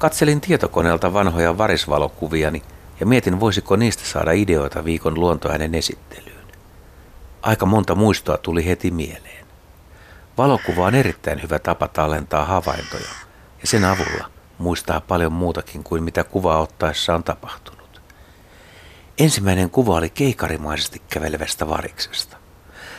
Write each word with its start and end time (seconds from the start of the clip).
Katselin 0.00 0.40
tietokoneelta 0.40 1.12
vanhoja 1.12 1.58
varisvalokuviani 1.58 2.62
ja 3.00 3.06
mietin, 3.06 3.40
voisiko 3.40 3.76
niistä 3.76 4.04
saada 4.04 4.32
ideoita 4.32 4.84
viikon 4.84 5.20
luontoäänen 5.20 5.74
esittelyyn. 5.74 6.46
Aika 7.42 7.66
monta 7.66 7.94
muistoa 7.94 8.36
tuli 8.36 8.66
heti 8.66 8.90
mieleen. 8.90 9.46
Valokuva 10.38 10.84
on 10.84 10.94
erittäin 10.94 11.42
hyvä 11.42 11.58
tapa 11.58 11.88
tallentaa 11.88 12.44
havaintoja 12.44 13.08
ja 13.60 13.66
sen 13.66 13.84
avulla 13.84 14.30
muistaa 14.58 15.00
paljon 15.00 15.32
muutakin 15.32 15.84
kuin 15.84 16.02
mitä 16.02 16.24
kuvaa 16.24 16.60
ottaessa 16.60 17.14
on 17.14 17.24
tapahtunut. 17.24 18.02
Ensimmäinen 19.18 19.70
kuva 19.70 19.94
oli 19.94 20.10
keikarimaisesti 20.10 21.02
kävelevästä 21.10 21.68
variksesta. 21.68 22.36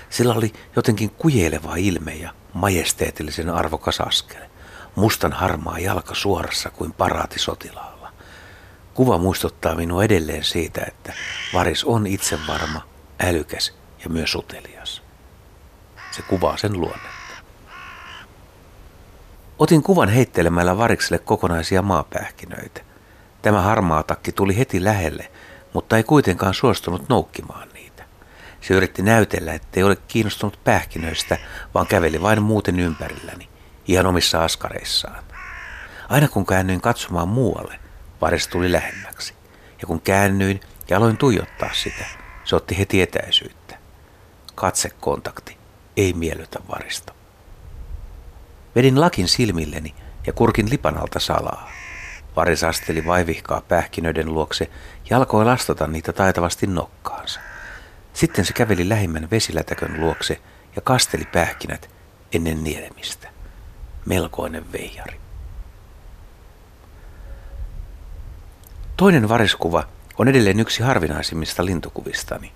Sillä 0.10 0.34
oli 0.34 0.54
jotenkin 0.76 1.10
kujeleva 1.10 1.76
ilme 1.76 2.16
ja 2.16 2.34
majesteetillisen 2.54 3.50
arvokas 3.50 4.02
askel. 4.02 4.51
Mustan 4.96 5.34
harmaa 5.34 5.80
jalka 5.80 6.16
suorassa 6.16 6.70
kuin 6.70 6.94
paraatisotilaalla. 6.94 8.14
Kuva 8.94 9.18
muistuttaa 9.18 9.76
minua 9.76 10.04
edelleen 10.04 10.44
siitä, 10.44 10.82
että 10.88 11.14
varis 11.54 11.84
on 11.84 12.08
itsevarma, 12.08 12.82
älykäs 13.24 13.74
ja 14.04 14.10
myös 14.10 14.36
utelias. 14.36 15.02
Se 16.12 16.22
kuvaa 16.22 16.58
sen 16.58 16.74
luonnetta. 16.82 17.12
Otin 19.60 19.84
kuvan 19.84 20.10
heittelemällä 20.10 20.78
varikselle 20.78 21.20
kokonaisia 21.20 21.82
maapähkinöitä. 21.82 22.82
Tämä 23.42 23.62
harmaa 23.62 24.04
takki 24.04 24.32
tuli 24.32 24.58
heti 24.58 24.84
lähelle, 24.84 25.32
mutta 25.74 25.98
ei 25.98 26.04
kuitenkaan 26.04 26.54
suostunut 26.54 27.10
noukkimaan 27.10 27.70
niitä. 27.74 28.04
Se 28.62 28.74
yritti 28.74 29.02
näytellä, 29.02 29.54
ettei 29.54 29.84
ole 29.84 29.98
kiinnostunut 30.08 30.60
pähkinöistä, 30.64 31.38
vaan 31.74 31.88
käveli 31.88 32.22
vain 32.22 32.42
muuten 32.42 32.80
ympärilläni, 32.80 33.50
ihan 33.88 34.06
omissa 34.06 34.44
askareissaan. 34.44 35.24
Aina 36.10 36.28
kun 36.28 36.46
käännyin 36.46 36.82
katsomaan 36.82 37.28
muualle, 37.28 37.80
varis 38.22 38.48
tuli 38.48 38.72
lähemmäksi. 38.72 39.34
Ja 39.82 39.88
kun 39.88 40.02
käännyin 40.02 40.60
ja 40.90 40.98
aloin 40.98 41.18
tuijottaa 41.18 41.70
sitä, 41.74 42.06
se 42.44 42.56
otti 42.56 42.78
heti 42.78 43.02
etäisyyttä. 43.02 43.78
Katsekontakti 44.56 45.58
ei 45.98 46.14
miellytä 46.14 46.60
varista. 46.70 47.14
Vedin 48.76 49.02
lakin 49.02 49.28
silmilleni 49.28 49.96
ja 50.28 50.34
kurkin 50.34 50.70
lipan 50.70 50.98
alta 50.98 51.20
salaa. 51.20 51.72
Varis 52.36 52.64
asteli 52.64 53.06
vaivihkaa 53.06 53.62
pähkinöiden 53.62 54.34
luokse 54.34 54.70
ja 55.10 55.18
alkoi 55.18 55.46
lastata 55.46 55.88
niitä 55.88 56.14
taitavasti 56.14 56.68
nokkaansa. 56.68 57.40
Sitten 58.14 58.46
se 58.46 58.54
käveli 58.54 58.90
lähimmän 58.90 59.28
vesilätäkön 59.32 60.02
luokse 60.02 60.42
ja 60.76 60.82
kasteli 60.82 61.26
pähkinät 61.26 61.90
ennen 62.34 62.64
nielemistä. 62.64 63.31
Melkoinen 64.06 64.72
veijari. 64.72 65.20
Toinen 68.98 69.30
variskuva 69.30 69.88
on 70.18 70.28
edelleen 70.28 70.60
yksi 70.60 70.84
harvinaisimmista 70.84 71.66
lintukuvistani. 71.66 72.52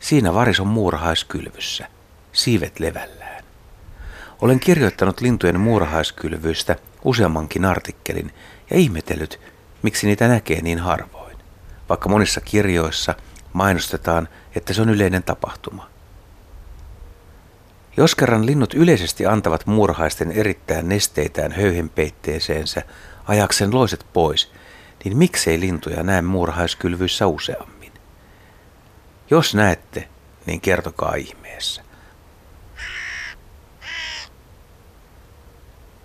Siinä 0.00 0.34
varis 0.34 0.60
on 0.60 0.66
muurahaiskylvyssä, 0.66 1.88
siivet 2.32 2.80
levällään. 2.80 3.44
Olen 4.40 4.60
kirjoittanut 4.60 5.20
lintujen 5.20 5.60
muurahaiskylvyistä 5.60 6.76
useammankin 7.04 7.64
artikkelin 7.64 8.34
ja 8.70 8.76
ihmetellyt, 8.76 9.40
miksi 9.82 10.06
niitä 10.06 10.28
näkee 10.28 10.62
niin 10.62 10.78
harvoin, 10.78 11.36
vaikka 11.88 12.08
monissa 12.08 12.40
kirjoissa 12.40 13.14
mainostetaan, 13.52 14.28
että 14.54 14.72
se 14.72 14.82
on 14.82 14.90
yleinen 14.90 15.22
tapahtuma. 15.22 15.93
Jos 17.96 18.14
kerran 18.14 18.46
linnut 18.46 18.74
yleisesti 18.74 19.26
antavat 19.26 19.66
muurahaisten 19.66 20.32
erittäin 20.32 20.88
nesteitään 20.88 21.52
höyhenpeitteeseensä 21.52 22.82
ajaksen 23.28 23.74
loiset 23.74 24.06
pois, 24.12 24.52
niin 25.04 25.16
miksei 25.16 25.60
lintuja 25.60 26.02
näe 26.02 26.22
muurahaiskylvyissä 26.22 27.26
useammin? 27.26 27.92
Jos 29.30 29.54
näette, 29.54 30.08
niin 30.46 30.60
kertokaa 30.60 31.14
ihmeessä. 31.14 31.82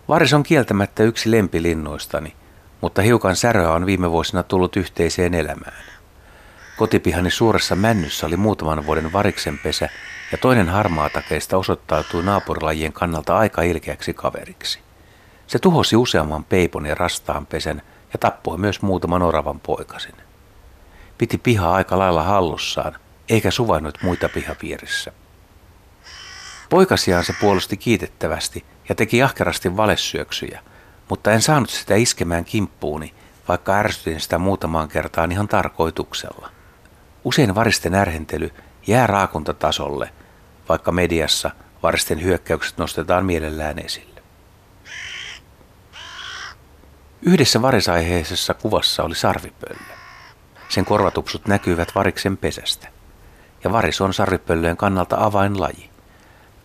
Varis 0.08 0.34
on 0.34 0.44
kieltämättä 0.44 1.04
yksi 1.04 1.32
lempilinnoistani, 1.32 2.36
mutta 2.82 3.02
hiukan 3.02 3.36
säröä 3.36 3.72
on 3.72 3.86
viime 3.86 4.12
vuosina 4.12 4.44
tullut 4.44 4.76
yhteiseen 4.76 5.34
elämään. 5.34 5.99
Kotipihani 6.80 7.32
suuressa 7.32 7.76
männyssä 7.76 8.28
oli 8.28 8.38
muutaman 8.38 8.86
vuoden 8.86 9.14
variksen 9.14 9.60
pesä 9.60 9.90
ja 10.32 10.38
toinen 10.38 10.70
harmaatakeista 10.70 11.58
osoittautui 11.58 12.24
naapurilajien 12.24 12.94
kannalta 12.94 13.38
aika 13.38 13.62
ilkeäksi 13.62 14.14
kaveriksi. 14.14 14.80
Se 15.48 15.60
tuhosi 15.60 15.96
useamman 15.96 16.44
peipon 16.44 16.86
ja 16.86 16.96
rastaan 16.96 17.46
pesän 17.46 17.82
ja 18.14 18.20
tappoi 18.20 18.58
myös 18.58 18.82
muutaman 18.82 19.22
oravan 19.22 19.60
poikasin. 19.60 20.16
Piti 21.18 21.38
pihaa 21.38 21.76
aika 21.76 22.00
lailla 22.00 22.24
hallussaan, 22.24 22.96
eikä 23.30 23.52
suvainnut 23.52 23.98
muita 24.04 24.30
pihapiirissä. 24.30 25.12
Poikasiaan 26.70 27.24
se 27.24 27.34
puolusti 27.42 27.78
kiitettävästi 27.78 28.66
ja 28.90 28.96
teki 28.96 29.24
ahkerasti 29.24 29.78
valessyöksyjä, 29.78 30.62
mutta 31.10 31.32
en 31.32 31.42
saanut 31.42 31.70
sitä 31.70 31.96
iskemään 31.96 32.46
kimppuuni, 32.46 33.14
vaikka 33.48 33.74
ärsytin 33.74 34.20
sitä 34.20 34.38
muutamaan 34.38 34.90
kertaan 34.90 35.32
ihan 35.32 35.48
tarkoituksella. 35.48 36.59
Usein 37.24 37.56
varisten 37.56 37.96
ärhentely 37.96 38.52
jää 38.88 39.08
raakuntatasolle, 39.08 40.10
vaikka 40.70 40.92
mediassa 40.92 41.52
varisten 41.84 42.24
hyökkäykset 42.24 42.78
nostetaan 42.78 43.26
mielellään 43.26 43.80
esille. 43.80 44.22
Yhdessä 47.22 47.62
varisaiheisessa 47.62 48.54
kuvassa 48.54 49.04
oli 49.04 49.16
sarvipöllö. 49.16 49.94
Sen 50.70 50.86
korvatupsut 50.86 51.48
näkyivät 51.48 51.96
variksen 51.96 52.38
pesästä. 52.38 52.88
Ja 53.64 53.72
varis 53.72 54.02
on 54.02 54.14
sarvipöllöjen 54.14 54.78
kannalta 54.78 55.18
avainlaji. 55.20 55.90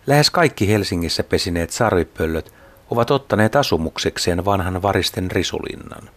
Lähes 0.07 0.29
kaikki 0.29 0.67
Helsingissä 0.67 1.23
pesineet 1.23 1.71
sarvipöllöt 1.71 2.53
ovat 2.89 3.11
ottaneet 3.11 3.55
asumuksekseen 3.55 4.45
vanhan 4.45 4.81
varisten 4.81 5.31
risulinnan. 5.31 6.09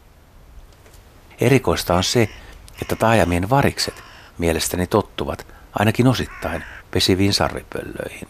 Erikoista 1.41 1.95
on 1.95 2.05
se, 2.05 2.29
että 2.83 2.97
taajamien 2.97 3.51
varikset 3.51 4.08
mielestäni 4.39 4.87
tottuvat 4.87 5.47
ainakin 5.79 6.07
osittain 6.07 6.65
pesiviin 6.91 7.35
sarvipöllöihin. 7.35 8.29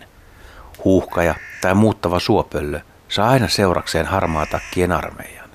Huuhkaja 0.84 1.34
tai 1.60 1.74
muuttava 1.74 2.20
suopöllö 2.20 2.80
saa 3.08 3.30
aina 3.30 3.48
seurakseen 3.48 4.06
harmaatakkien 4.06 4.92
armeijan, 4.92 5.50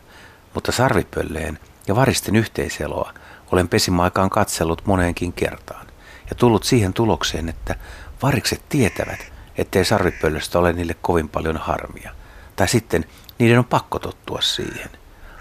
mutta 0.54 0.72
sarvipölleen 0.72 1.60
ja 1.88 1.96
varisten 1.96 2.36
yhteiseloa 2.36 3.14
olen 3.52 3.70
pesimaikaan 3.70 4.30
katsellut 4.30 4.86
moneenkin 4.86 5.34
kertaan 5.34 5.88
ja 6.30 6.36
tullut 6.36 6.64
siihen 6.64 6.94
tulokseen, 6.94 7.50
että 7.50 7.76
varikset 8.22 8.62
tietävät, 8.70 9.20
ettei 9.58 9.86
sarvipöllöstä 9.86 10.60
ole 10.60 10.74
niille 10.74 10.96
kovin 11.02 11.30
paljon 11.30 11.58
harmia. 11.58 12.12
Tai 12.56 12.68
sitten 12.68 13.06
niiden 13.40 13.60
on 13.60 13.66
pakko 13.66 14.00
tottua 14.00 14.42
siihen. 14.42 14.90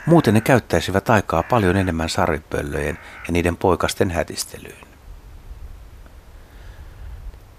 Muuten 0.07 0.35
ne 0.35 0.41
käyttäisivät 0.41 1.11
aikaa 1.11 1.43
paljon 1.43 1.77
enemmän 1.77 2.09
sarvipöllöjen 2.09 2.99
ja 3.27 3.33
niiden 3.33 3.57
poikasten 3.57 4.11
hätistelyyn. 4.11 4.92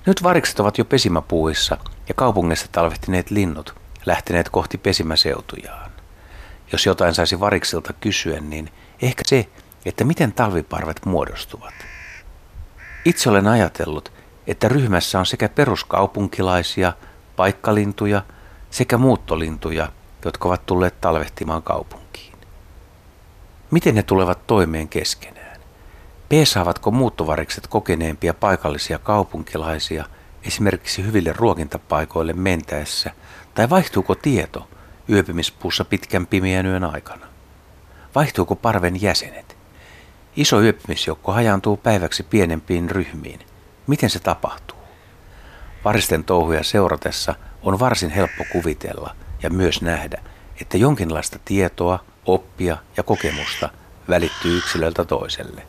Nyt 0.05 0.23
varikset 0.23 0.59
ovat 0.59 0.77
jo 0.77 0.85
pesimäpuuissa 0.85 1.77
ja 2.07 2.13
kaupungissa 2.13 2.67
talvehtineet 2.71 3.31
linnut 3.31 3.75
lähteneet 4.05 4.49
kohti 4.49 4.77
pesimäseutujaan. 4.77 5.91
Jos 6.71 6.85
jotain 6.85 7.13
saisi 7.13 7.39
variksilta 7.39 7.93
kysyä, 7.93 8.39
niin 8.39 8.69
ehkä 9.01 9.23
se, 9.25 9.49
että 9.85 10.03
miten 10.03 10.33
talviparvet 10.33 11.05
muodostuvat. 11.05 11.73
Itse 13.05 13.29
olen 13.29 13.47
ajatellut, 13.47 14.11
että 14.47 14.69
ryhmässä 14.69 15.19
on 15.19 15.25
sekä 15.25 15.49
peruskaupunkilaisia, 15.49 16.93
paikkalintuja 17.35 18.21
sekä 18.69 18.97
muuttolintuja, 18.97 19.91
jotka 20.25 20.47
ovat 20.47 20.65
tulleet 20.65 21.01
talvehtimaan 21.01 21.63
kaupunkiin. 21.63 22.37
Miten 23.71 23.95
ne 23.95 24.03
tulevat 24.03 24.47
toimeen 24.47 24.87
keskenään? 24.87 25.52
Peesaavatko 26.29 26.91
muuttovarikset 26.91 27.67
kokeneempia 27.67 28.33
paikallisia 28.33 28.99
kaupunkilaisia 28.99 30.05
esimerkiksi 30.43 31.05
hyville 31.05 31.33
ruokintapaikoille 31.33 32.33
mentäessä, 32.33 33.11
tai 33.53 33.69
vaihtuuko 33.69 34.15
tieto 34.15 34.67
yöpymispuussa 35.09 35.85
pitkän 35.85 36.27
pimeän 36.27 36.65
yön 36.65 36.83
aikana? 36.83 37.25
Vaihtuuko 38.15 38.55
parven 38.55 39.01
jäsenet? 39.01 39.57
Iso 40.35 40.61
yöpymisjoukko 40.61 41.31
hajaantuu 41.31 41.77
päiväksi 41.77 42.23
pienempiin 42.23 42.89
ryhmiin– 42.89 43.39
Miten 43.87 44.09
se 44.09 44.19
tapahtuu? 44.19 44.77
Varisten 45.85 46.23
touhuja 46.23 46.63
seuratessa 46.63 47.35
on 47.61 47.79
varsin 47.79 48.09
helppo 48.09 48.43
kuvitella 48.51 49.15
ja 49.43 49.49
myös 49.49 49.81
nähdä, 49.81 50.21
että 50.61 50.77
jonkinlaista 50.77 51.39
tietoa, 51.45 52.05
oppia 52.25 52.77
ja 52.97 53.03
kokemusta 53.03 53.69
välittyy 54.09 54.57
yksilöltä 54.57 55.05
toiselle. 55.05 55.67